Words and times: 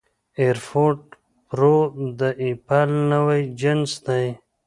اېرفوډ 0.41 0.97
پرو 1.47 1.77
د 2.19 2.21
اېپل 2.43 2.89
نوی 3.11 3.41
جنس 3.59 3.91
دی 4.05 4.25